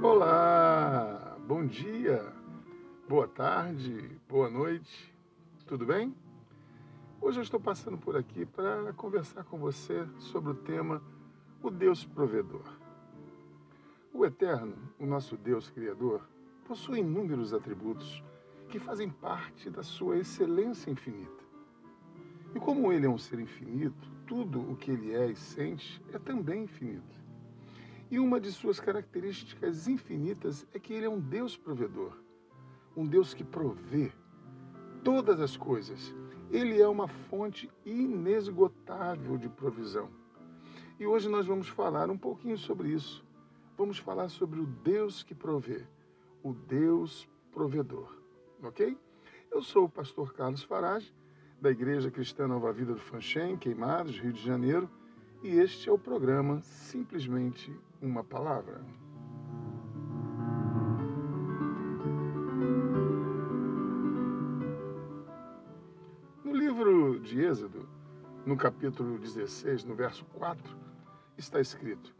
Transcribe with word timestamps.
Olá, 0.00 1.36
bom 1.46 1.66
dia, 1.66 2.32
boa 3.08 3.28
tarde, 3.28 4.18
boa 4.28 4.48
noite, 4.48 5.14
tudo 5.66 5.86
bem? 5.86 6.14
Hoje 7.20 7.38
eu 7.38 7.42
estou 7.42 7.60
passando 7.60 7.98
por 7.98 8.16
aqui 8.16 8.46
para 8.46 8.92
conversar 8.94 9.44
com 9.44 9.58
você 9.58 10.06
sobre 10.18 10.52
o 10.52 10.54
tema 10.54 11.02
O 11.62 11.70
Deus 11.70 12.04
Provedor. 12.04 12.64
O 14.12 14.24
Eterno, 14.24 14.76
o 14.98 15.06
nosso 15.06 15.36
Deus 15.36 15.68
Criador, 15.70 16.28
possui 16.64 17.00
inúmeros 17.00 17.52
atributos 17.52 18.22
que 18.68 18.78
fazem 18.78 19.10
parte 19.10 19.68
da 19.68 19.82
sua 19.82 20.16
excelência 20.16 20.90
infinita. 20.90 21.47
E 22.54 22.60
como 22.60 22.92
ele 22.92 23.06
é 23.06 23.08
um 23.08 23.18
ser 23.18 23.40
infinito, 23.40 24.10
tudo 24.26 24.60
o 24.60 24.76
que 24.76 24.90
ele 24.90 25.14
é 25.14 25.30
e 25.30 25.36
sente 25.36 26.02
é 26.12 26.18
também 26.18 26.64
infinito. 26.64 27.18
E 28.10 28.18
uma 28.18 28.40
de 28.40 28.50
suas 28.50 28.80
características 28.80 29.86
infinitas 29.86 30.66
é 30.72 30.78
que 30.78 30.94
ele 30.94 31.06
é 31.06 31.10
um 31.10 31.20
Deus 31.20 31.56
provedor, 31.56 32.12
um 32.96 33.06
Deus 33.06 33.34
que 33.34 33.44
provê 33.44 34.10
todas 35.04 35.40
as 35.40 35.56
coisas. 35.56 36.14
Ele 36.50 36.80
é 36.80 36.88
uma 36.88 37.06
fonte 37.06 37.70
inesgotável 37.84 39.36
de 39.36 39.48
provisão. 39.48 40.08
E 40.98 41.06
hoje 41.06 41.28
nós 41.28 41.46
vamos 41.46 41.68
falar 41.68 42.10
um 42.10 42.18
pouquinho 42.18 42.56
sobre 42.56 42.88
isso. 42.88 43.24
Vamos 43.76 43.98
falar 43.98 44.28
sobre 44.28 44.58
o 44.58 44.66
Deus 44.66 45.22
que 45.22 45.34
provê, 45.34 45.86
o 46.42 46.52
Deus 46.52 47.28
provedor, 47.52 48.12
ok? 48.62 48.98
Eu 49.50 49.62
sou 49.62 49.84
o 49.84 49.88
pastor 49.88 50.32
Carlos 50.32 50.62
Farage, 50.64 51.14
da 51.60 51.70
Igreja 51.70 52.10
Cristã 52.10 52.46
Nova 52.46 52.72
Vida 52.72 52.94
do 52.94 53.00
Fanchen, 53.00 53.56
Queimados, 53.56 54.18
Rio 54.18 54.32
de 54.32 54.44
Janeiro, 54.44 54.88
e 55.42 55.58
este 55.58 55.88
é 55.88 55.92
o 55.92 55.98
programa 55.98 56.60
Simplesmente 56.60 57.74
uma 58.00 58.22
Palavra. 58.22 58.80
No 66.44 66.54
livro 66.54 67.18
de 67.20 67.40
Êxodo, 67.40 67.88
no 68.46 68.56
capítulo 68.56 69.18
16, 69.18 69.84
no 69.84 69.96
verso 69.96 70.24
4, 70.34 70.76
está 71.36 71.60
escrito: 71.60 72.14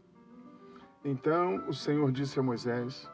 Então 1.03 1.65
o 1.67 1.73
Senhor 1.73 2.11
disse 2.11 2.39
a 2.39 2.43
Moisés: 2.43 3.09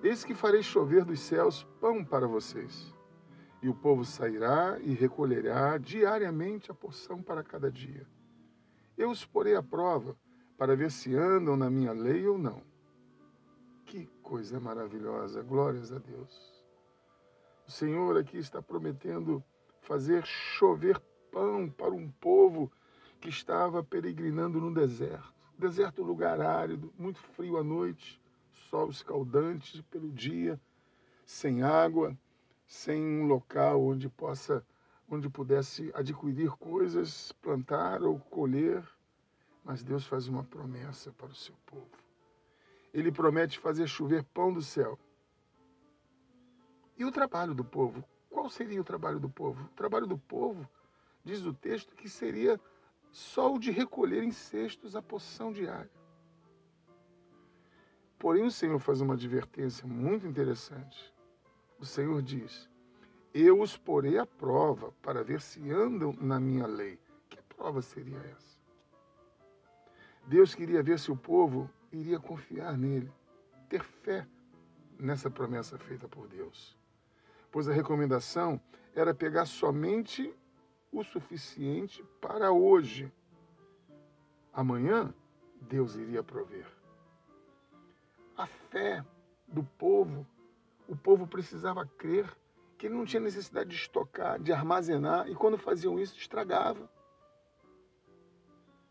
Eis 0.00 0.24
que 0.24 0.34
farei 0.34 0.62
chover 0.62 1.04
dos 1.04 1.18
céus 1.18 1.66
pão 1.80 2.04
para 2.04 2.28
vocês. 2.28 2.95
E 3.66 3.68
o 3.68 3.74
povo 3.74 4.04
sairá 4.04 4.78
e 4.80 4.94
recolherá 4.94 5.76
diariamente 5.76 6.70
a 6.70 6.74
porção 6.74 7.20
para 7.20 7.42
cada 7.42 7.70
dia 7.70 8.06
eu 8.96 9.10
os 9.10 9.24
porei 9.24 9.54
à 9.54 9.62
prova 9.62 10.16
para 10.56 10.74
ver 10.74 10.90
se 10.90 11.14
andam 11.14 11.56
na 11.56 11.68
minha 11.68 11.92
lei 11.92 12.26
ou 12.26 12.38
não. 12.38 12.62
Que 13.84 14.06
coisa 14.22 14.58
maravilhosa, 14.58 15.42
glórias 15.42 15.92
a 15.92 15.98
Deus. 15.98 16.64
O 17.66 17.70
Senhor 17.70 18.16
aqui 18.16 18.38
está 18.38 18.62
prometendo 18.62 19.44
fazer 19.82 20.24
chover 20.24 20.98
pão 21.30 21.68
para 21.68 21.92
um 21.92 22.10
povo 22.10 22.72
que 23.20 23.28
estava 23.28 23.84
peregrinando 23.84 24.60
no 24.60 24.72
deserto. 24.72 25.34
Deserto, 25.58 26.02
lugar 26.02 26.40
árido, 26.40 26.92
muito 26.98 27.18
frio 27.18 27.58
à 27.58 27.64
noite, 27.64 28.20
sol 28.70 28.90
escaldante 28.90 29.82
pelo 29.84 30.10
dia, 30.10 30.60
sem 31.24 31.62
água, 31.62 32.16
sem 32.66 33.02
um 33.02 33.26
local 33.26 33.82
onde 33.82 34.08
possa 34.08 34.64
onde 35.08 35.28
pudesse 35.28 35.90
adquirir 35.94 36.50
coisas, 36.56 37.32
plantar 37.32 38.02
ou 38.02 38.18
colher. 38.18 38.84
Mas 39.64 39.82
Deus 39.82 40.06
faz 40.06 40.28
uma 40.28 40.44
promessa 40.44 41.12
para 41.12 41.26
o 41.26 41.34
seu 41.34 41.54
povo. 41.64 41.90
Ele 42.92 43.12
promete 43.12 43.58
fazer 43.58 43.86
chover 43.86 44.24
pão 44.24 44.52
do 44.52 44.62
céu. 44.62 44.98
E 46.96 47.04
o 47.04 47.12
trabalho 47.12 47.54
do 47.54 47.64
povo? 47.64 48.04
Qual 48.30 48.48
seria 48.48 48.80
o 48.80 48.84
trabalho 48.84 49.20
do 49.20 49.28
povo? 49.28 49.64
O 49.64 49.74
trabalho 49.76 50.06
do 50.06 50.18
povo, 50.18 50.68
diz 51.24 51.44
o 51.44 51.52
texto, 51.52 51.94
que 51.94 52.08
seria 52.08 52.60
só 53.12 53.54
o 53.54 53.58
de 53.58 53.70
recolher 53.70 54.22
em 54.22 54.30
cestos 54.30 54.96
a 54.96 55.02
poção 55.02 55.52
diária. 55.52 55.90
Porém, 58.18 58.44
o 58.44 58.50
Senhor 58.50 58.78
faz 58.78 59.00
uma 59.00 59.14
advertência 59.14 59.86
muito 59.86 60.26
interessante. 60.26 61.14
O 61.78 61.84
Senhor 61.84 62.22
diz: 62.22 62.68
eu 63.38 63.60
os 63.60 63.76
porei 63.76 64.16
à 64.16 64.24
prova 64.24 64.92
para 65.02 65.22
ver 65.22 65.42
se 65.42 65.70
andam 65.70 66.14
na 66.18 66.40
minha 66.40 66.66
lei. 66.66 66.98
Que 67.28 67.42
prova 67.42 67.82
seria 67.82 68.16
essa? 68.16 68.56
Deus 70.26 70.54
queria 70.54 70.82
ver 70.82 70.98
se 70.98 71.12
o 71.12 71.16
povo 71.16 71.70
iria 71.92 72.18
confiar 72.18 72.78
nele, 72.78 73.12
ter 73.68 73.84
fé 73.84 74.26
nessa 74.98 75.30
promessa 75.30 75.76
feita 75.76 76.08
por 76.08 76.26
Deus. 76.28 76.74
Pois 77.52 77.68
a 77.68 77.74
recomendação 77.74 78.58
era 78.94 79.14
pegar 79.14 79.44
somente 79.44 80.34
o 80.90 81.04
suficiente 81.04 82.02
para 82.22 82.50
hoje. 82.52 83.12
Amanhã, 84.50 85.14
Deus 85.60 85.94
iria 85.94 86.22
prover. 86.22 86.66
A 88.34 88.46
fé 88.46 89.04
do 89.46 89.62
povo, 89.62 90.26
o 90.88 90.96
povo 90.96 91.26
precisava 91.26 91.86
crer 91.86 92.30
que 92.78 92.86
ele 92.86 92.94
não 92.94 93.04
tinha 93.04 93.20
necessidade 93.20 93.70
de 93.70 93.76
estocar, 93.76 94.38
de 94.38 94.52
armazenar, 94.52 95.28
e 95.28 95.34
quando 95.34 95.56
faziam 95.56 95.98
isso, 95.98 96.16
estragava. 96.18 96.90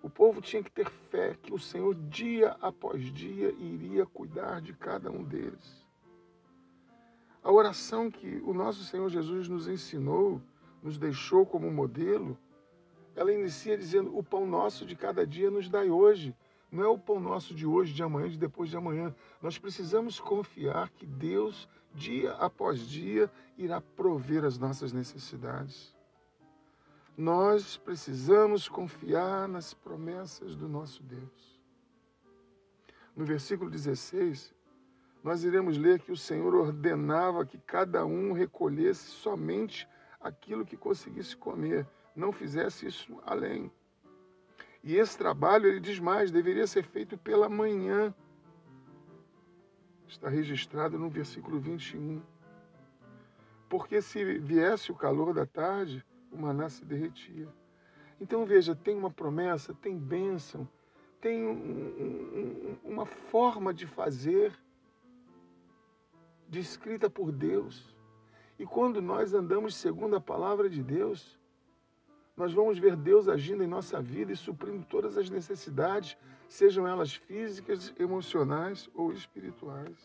O 0.02 0.10
povo 0.10 0.42
tinha 0.42 0.64
que 0.64 0.72
ter 0.72 0.90
fé 1.10 1.36
que 1.42 1.54
o 1.54 1.60
Senhor, 1.60 1.96
dia 1.96 2.56
após 2.62 3.02
dia, 3.14 3.52
iria 3.54 4.06
cuidar 4.06 4.62
de 4.62 4.74
cada 4.74 5.12
um 5.12 5.24
deles. 5.24 5.86
A 7.44 7.52
oração 7.52 8.10
que 8.10 8.42
o 8.44 8.54
nosso 8.54 8.84
Senhor 8.84 9.10
Jesus 9.10 9.48
nos 9.48 9.68
ensinou, 9.68 10.42
nos 10.82 10.98
deixou 10.98 11.46
como 11.46 11.72
modelo, 11.72 12.38
ela 13.16 13.32
inicia 13.32 13.78
dizendo: 13.78 14.16
O 14.18 14.24
pão 14.24 14.46
nosso 14.46 14.86
de 14.86 14.96
cada 14.96 15.26
dia 15.26 15.50
nos 15.50 15.70
dai 15.70 15.90
hoje. 15.90 16.36
Não 16.76 16.84
é 16.84 16.88
o 16.90 17.00
pão 17.00 17.22
nosso 17.22 17.56
de 17.56 17.66
hoje, 17.66 17.94
de 17.94 18.04
amanhã, 18.04 18.28
de 18.28 18.38
depois 18.38 18.70
de 18.70 18.76
amanhã. 18.76 19.16
Nós 19.42 19.58
precisamos 19.58 20.20
confiar 20.20 20.90
que 20.90 21.06
Deus, 21.06 21.70
dia 21.94 22.34
após 22.34 22.82
dia, 22.82 23.32
irá 23.58 23.80
prover 23.80 24.44
as 24.44 24.58
nossas 24.58 24.92
necessidades. 24.92 25.96
Nós 27.18 27.78
precisamos 27.78 28.68
confiar 28.68 29.48
nas 29.48 29.74
promessas 29.74 30.54
do 30.54 30.68
nosso 30.68 31.02
Deus. 31.02 31.62
No 33.16 33.24
versículo 33.24 33.72
16, 33.72 34.54
nós 35.24 35.46
iremos 35.46 35.78
ler 35.78 36.02
que 36.02 36.12
o 36.12 36.18
Senhor 36.18 36.54
ordenava 36.54 37.46
que 37.46 37.58
cada 37.58 38.06
um 38.06 38.34
recolhesse 38.34 39.12
somente 39.12 39.88
aquilo 40.20 40.66
que 40.66 40.76
conseguisse 40.76 41.38
comer, 41.38 41.88
não 42.14 42.34
fizesse 42.34 42.86
isso 42.86 43.18
além. 43.26 43.72
E 44.86 44.96
esse 44.96 45.18
trabalho, 45.18 45.66
ele 45.66 45.80
diz 45.80 46.00
mais, 46.00 46.30
deveria 46.30 46.68
ser 46.68 46.84
feito 46.84 47.18
pela 47.18 47.50
manhã. 47.50 48.14
Está 50.08 50.30
registrado 50.30 51.00
no 51.00 51.10
versículo 51.10 51.60
21. 51.60 52.22
Porque 53.68 54.00
se 54.00 54.24
viesse 54.38 54.92
o 54.92 54.96
calor 54.96 55.34
da 55.34 55.44
tarde, 55.44 56.06
o 56.32 56.38
maná 56.38 56.70
se 56.70 56.86
derretia. 56.86 57.50
Então 58.22 58.46
veja, 58.46 58.76
tem 58.76 58.96
uma 58.96 59.10
promessa, 59.10 59.74
tem 59.74 59.98
bênção, 59.98 60.70
tem 61.20 61.44
um, 61.44 61.52
um, 61.52 62.78
uma 62.84 63.08
forma 63.08 63.74
de 63.74 63.88
fazer 63.88 64.54
descrita 66.48 67.10
por 67.10 67.32
Deus. 67.32 67.92
E 68.60 68.68
quando 68.68 69.02
nós 69.02 69.34
andamos 69.34 69.76
segundo 69.76 70.16
a 70.16 70.22
palavra 70.22 70.70
de 70.70 70.84
Deus, 70.84 71.40
nós 72.36 72.54
vamos 72.54 72.78
ver 72.78 72.96
Deus 72.96 73.30
agindo 73.30 73.64
em 73.64 73.68
nossa 73.68 74.02
vida 74.02 74.32
e 74.32 74.36
suprindo 74.36 74.86
todas 74.86 75.18
as 75.18 75.30
necessidades, 75.30 76.18
sejam 76.50 76.86
elas 76.86 77.16
físicas, 77.16 77.94
emocionais 77.98 78.90
ou 78.94 79.14
espirituais. 79.14 79.98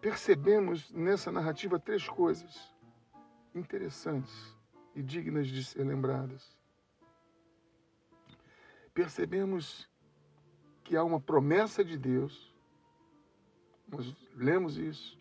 Percebemos 0.00 0.90
nessa 0.90 1.30
narrativa 1.30 1.78
três 1.78 2.08
coisas 2.08 2.74
interessantes 3.54 4.56
e 4.94 5.02
dignas 5.02 5.46
de 5.46 5.64
ser 5.64 5.84
lembradas. 5.84 6.56
Percebemos 8.92 9.88
que 10.82 10.96
há 10.96 11.04
uma 11.04 11.20
promessa 11.20 11.84
de 11.84 11.96
Deus, 11.96 12.52
nós 13.86 14.12
lemos 14.34 14.76
isso. 14.76 15.18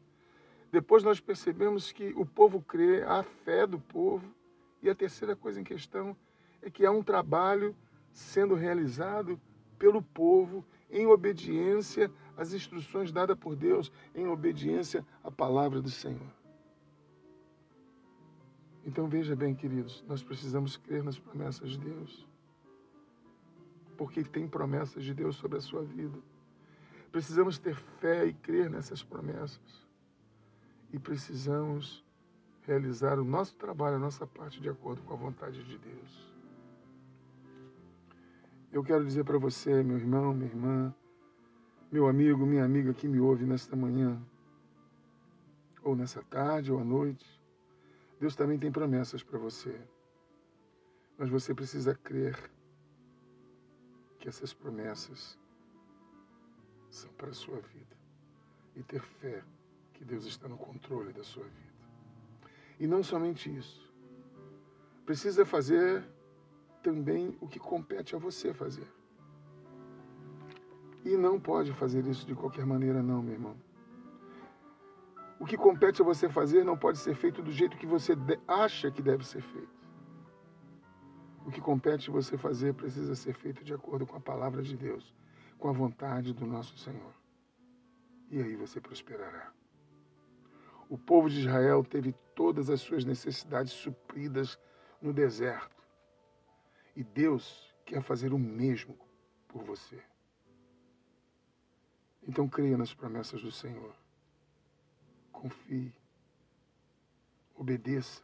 Depois 0.72 1.04
nós 1.04 1.20
percebemos 1.20 1.92
que 1.92 2.10
o 2.16 2.26
povo 2.26 2.62
crê, 2.62 3.04
a 3.04 3.24
fé 3.24 3.66
do 3.66 3.80
povo, 3.80 4.34
e 4.82 4.90
a 4.90 4.96
terceira 4.96 5.36
coisa 5.36 5.60
em 5.60 5.64
questão 5.64 6.16
é 6.62 6.70
que 6.70 6.86
há 6.86 6.92
um 6.92 7.04
trabalho 7.04 7.76
sendo 8.12 8.56
realizado 8.56 9.40
pelo 9.78 10.02
povo 10.02 10.66
em 10.90 11.06
obediência 11.06 12.12
às 12.36 12.54
instruções 12.54 13.12
dadas 13.12 13.38
por 13.38 13.56
Deus, 13.56 13.92
em 14.16 14.28
obediência 14.28 15.06
à 15.24 15.30
palavra 15.30 15.82
do 15.82 15.90
Senhor. 15.90 16.32
Então 18.86 19.08
veja 19.08 19.36
bem, 19.36 19.54
queridos, 19.54 20.04
nós 20.08 20.24
precisamos 20.24 20.78
crer 20.78 21.04
nas 21.04 21.20
promessas 21.20 21.72
de 21.72 21.80
Deus. 21.80 22.26
Porque 23.98 24.24
tem 24.24 24.48
promessas 24.48 25.04
de 25.04 25.14
Deus 25.14 25.36
sobre 25.36 25.58
a 25.58 25.62
sua 25.62 25.84
vida. 25.84 26.18
Precisamos 27.12 27.58
ter 27.58 27.76
fé 27.76 28.26
e 28.26 28.34
crer 28.34 28.70
nessas 28.70 29.04
promessas. 29.04 29.86
E 30.94 30.98
precisamos 30.98 32.06
realizar 32.68 33.18
o 33.18 33.24
nosso 33.24 33.56
trabalho, 33.56 33.96
a 33.96 34.00
nossa 34.00 34.28
parte, 34.28 34.60
de 34.60 34.70
acordo 34.70 35.02
com 35.04 35.14
a 35.14 35.18
vontade 35.18 35.64
de 35.64 35.78
Deus. 35.78 36.34
Eu 38.74 38.84
quero 38.84 39.06
dizer 39.06 39.24
para 39.24 39.38
você, 39.38 39.82
meu 39.82 39.98
irmão, 39.98 40.34
minha 40.34 40.50
irmã, 40.50 40.96
meu 41.90 42.08
amigo, 42.10 42.46
minha 42.46 42.66
amiga 42.66 42.94
que 42.94 43.08
me 43.08 43.22
ouve 43.22 43.46
nesta 43.46 43.74
manhã, 43.74 44.22
ou 45.82 45.96
nessa 45.96 46.22
tarde, 46.24 46.70
ou 46.70 46.80
à 46.80 46.84
noite, 46.84 47.26
Deus 48.20 48.36
também 48.36 48.60
tem 48.60 48.70
promessas 48.70 49.24
para 49.24 49.40
você. 49.40 49.80
Mas 51.18 51.30
você 51.30 51.54
precisa 51.54 51.96
crer 51.96 52.52
que 54.20 54.28
essas 54.28 54.54
promessas 54.54 55.40
são 56.90 57.10
para 57.14 57.30
a 57.30 57.34
sua 57.34 57.62
vida 57.62 57.96
e 58.76 58.84
ter 58.84 59.02
fé 59.02 59.42
que 59.94 60.04
Deus 60.04 60.26
está 60.26 60.50
no 60.50 60.58
controle 60.58 61.14
da 61.14 61.24
sua 61.24 61.46
vida. 61.46 61.77
E 62.80 62.86
não 62.86 63.04
somente 63.04 63.56
isso. 63.56 63.88
Precisa 65.06 65.46
fazer 65.46 66.04
também 66.84 67.38
o 67.42 67.48
que 67.48 67.60
compete 67.60 68.16
a 68.16 68.20
você 68.20 68.54
fazer. 68.54 68.88
E 71.04 71.16
não 71.16 71.40
pode 71.40 71.74
fazer 71.74 72.06
isso 72.06 72.26
de 72.26 72.36
qualquer 72.36 72.66
maneira, 72.66 73.02
não, 73.02 73.22
meu 73.22 73.34
irmão. 73.34 73.56
O 75.40 75.46
que 75.46 75.56
compete 75.56 76.02
a 76.02 76.06
você 76.06 76.28
fazer 76.28 76.64
não 76.64 76.78
pode 76.78 76.98
ser 76.98 77.16
feito 77.16 77.42
do 77.42 77.52
jeito 77.52 77.78
que 77.78 77.86
você 77.86 78.14
acha 78.48 78.92
que 78.92 79.02
deve 79.02 79.26
ser 79.26 79.42
feito. 79.42 79.78
O 81.46 81.52
que 81.52 81.62
compete 81.62 82.12
você 82.12 82.38
fazer 82.38 82.74
precisa 82.74 83.16
ser 83.16 83.34
feito 83.34 83.64
de 83.64 83.74
acordo 83.74 84.06
com 84.06 84.18
a 84.18 84.20
palavra 84.20 84.62
de 84.62 84.76
Deus, 84.76 85.16
com 85.58 85.70
a 85.70 85.72
vontade 85.72 86.34
do 86.34 86.46
nosso 86.46 86.78
Senhor. 86.78 87.14
E 88.30 88.42
aí 88.42 88.56
você 88.56 88.82
prosperará. 88.82 89.54
O 90.90 90.98
povo 90.98 91.30
de 91.30 91.40
Israel 91.40 91.84
teve 91.84 92.14
todas 92.38 92.70
as 92.70 92.82
suas 92.82 93.04
necessidades 93.04 93.74
supridas 93.74 94.60
no 95.02 95.12
deserto. 95.12 95.84
E 96.96 97.04
Deus 97.04 97.74
quer 97.84 98.04
fazer 98.04 98.32
o 98.32 98.38
mesmo 98.38 98.96
por 99.48 99.64
você. 99.64 100.00
Então 102.22 102.48
creia 102.48 102.78
nas 102.78 102.94
promessas 102.94 103.42
do 103.42 103.52
Senhor. 103.52 103.92
Confie, 105.32 105.92
obedeça 107.56 108.22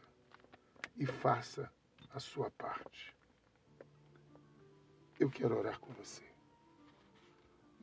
e 0.96 1.04
faça 1.04 1.68
a 2.12 2.20
sua 2.20 2.52
parte. 2.52 3.12
Eu 5.18 5.28
quero 5.28 5.58
orar 5.58 5.80
com 5.80 5.92
você. 5.94 6.22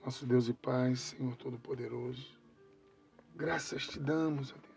Nosso 0.01 0.25
Deus 0.25 0.48
e 0.48 0.54
Pai, 0.54 0.95
Senhor 0.95 1.36
Todo-Poderoso, 1.36 2.39
graças 3.36 3.86
te 3.86 4.00
damos, 4.00 4.54
ó 4.54 4.56
Deus 4.56 4.70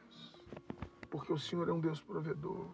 porque 1.15 1.33
o 1.33 1.39
Senhor 1.39 1.69
é 1.69 1.73
um 1.73 1.79
Deus 1.79 2.01
provedor 2.01 2.67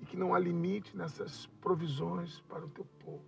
e 0.00 0.04
que 0.04 0.16
não 0.16 0.34
há 0.34 0.40
limite 0.40 0.96
nessas 0.96 1.46
provisões 1.60 2.40
para 2.48 2.64
o 2.64 2.68
teu 2.68 2.84
povo. 3.04 3.24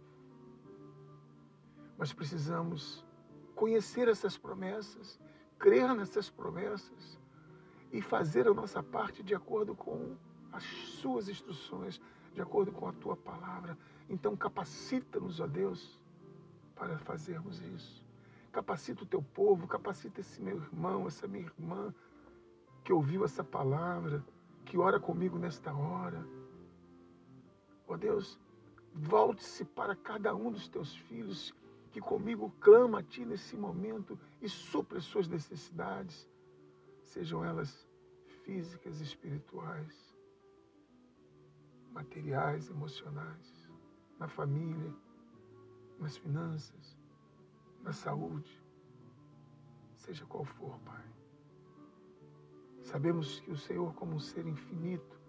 Mas 1.96 2.12
precisamos 2.12 3.06
conhecer 3.54 4.08
essas 4.08 4.36
promessas, 4.36 5.16
crer 5.60 5.94
nessas 5.94 6.28
promessas 6.28 7.20
e 7.92 8.02
fazer 8.02 8.48
a 8.48 8.52
nossa 8.52 8.82
parte 8.82 9.22
de 9.22 9.32
acordo 9.32 9.76
com 9.76 10.16
as 10.50 10.64
suas 10.64 11.28
instruções, 11.28 12.00
de 12.34 12.42
acordo 12.42 12.72
com 12.72 12.88
a 12.88 12.92
tua 12.92 13.16
palavra. 13.16 13.78
Então 14.08 14.36
capacita-nos, 14.36 15.38
ó 15.38 15.46
Deus, 15.46 16.02
para 16.74 16.98
fazermos 16.98 17.60
isso. 17.60 18.04
Capacita 18.50 19.04
o 19.04 19.06
teu 19.06 19.22
povo, 19.22 19.68
capacita 19.68 20.20
esse 20.20 20.42
meu 20.42 20.56
irmão, 20.56 21.06
essa 21.06 21.28
minha 21.28 21.44
irmã, 21.44 21.94
que 22.84 22.92
ouviu 22.92 23.24
essa 23.24 23.44
palavra, 23.44 24.24
que 24.64 24.78
ora 24.78 24.98
comigo 24.98 25.38
nesta 25.38 25.74
hora. 25.74 26.26
Ó 27.86 27.94
oh 27.94 27.96
Deus, 27.96 28.38
volte-se 28.94 29.64
para 29.64 29.94
cada 29.94 30.34
um 30.34 30.50
dos 30.50 30.68
teus 30.68 30.94
filhos 30.94 31.54
que 31.90 32.00
comigo 32.00 32.50
clama 32.60 33.00
a 33.00 33.02
Ti 33.02 33.24
nesse 33.24 33.56
momento 33.56 34.18
e 34.40 34.48
supre 34.48 34.98
as 34.98 35.04
suas 35.04 35.28
necessidades, 35.28 36.28
sejam 37.04 37.44
elas 37.44 37.86
físicas, 38.44 39.00
espirituais, 39.00 40.16
materiais, 41.92 42.70
emocionais, 42.70 43.68
na 44.18 44.26
família, 44.26 44.94
nas 45.98 46.16
finanças, 46.16 46.98
na 47.82 47.92
saúde, 47.92 48.60
seja 49.96 50.24
qual 50.26 50.44
for, 50.44 50.78
Pai. 50.80 51.04
Sabemos 52.82 53.40
que 53.40 53.50
o 53.50 53.56
Senhor, 53.56 53.94
como 53.94 54.14
um 54.14 54.20
ser 54.20 54.46
infinito, 54.46 55.20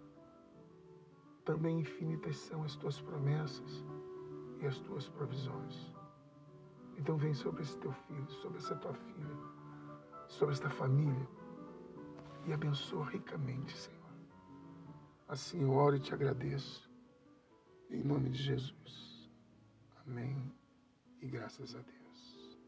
também 1.44 1.80
infinitas 1.80 2.36
são 2.36 2.64
as 2.64 2.74
tuas 2.76 3.00
promessas 3.00 3.84
e 4.60 4.66
as 4.66 4.78
tuas 4.80 5.08
provisões. 5.08 5.92
Então 6.96 7.16
vem 7.16 7.34
sobre 7.34 7.62
esse 7.62 7.76
teu 7.78 7.92
filho, 7.92 8.30
sobre 8.30 8.58
essa 8.58 8.74
tua 8.76 8.94
filha, 8.94 9.36
sobre 10.26 10.54
esta 10.54 10.70
família 10.70 11.28
e 12.46 12.52
abençoa 12.52 13.06
ricamente, 13.06 13.76
Senhor. 13.76 14.04
Assim 15.28 15.62
eu 15.62 15.72
oro 15.72 15.96
e 15.96 16.00
te 16.00 16.12
agradeço. 16.12 16.90
Em 17.90 18.02
nome 18.02 18.30
de 18.30 18.42
Jesus. 18.42 19.30
Amém. 20.06 20.52
E 21.20 21.26
graças 21.28 21.74
a 21.74 21.78
Deus. 21.78 22.58